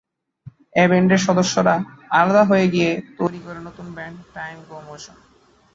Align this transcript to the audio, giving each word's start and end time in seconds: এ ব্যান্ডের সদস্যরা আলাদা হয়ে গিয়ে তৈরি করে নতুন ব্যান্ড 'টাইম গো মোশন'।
এ 0.73 0.83
ব্যান্ডের 0.89 1.21
সদস্যরা 1.27 1.75
আলাদা 2.11 2.43
হয়ে 2.43 2.67
গিয়ে 2.67 2.91
তৈরি 3.17 3.39
করে 3.45 3.59
নতুন 3.67 3.87
ব্যান্ড 3.95 4.17
'টাইম 4.25 4.57
গো 4.69 4.77
মোশন'। 4.87 5.19